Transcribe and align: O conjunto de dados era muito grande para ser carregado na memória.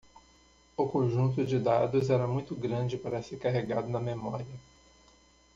O 0.75 0.87
conjunto 0.87 1.45
de 1.45 1.59
dados 1.59 2.09
era 2.09 2.25
muito 2.25 2.55
grande 2.55 2.97
para 2.97 3.21
ser 3.21 3.37
carregado 3.37 3.87
na 3.87 3.99
memória. 3.99 4.47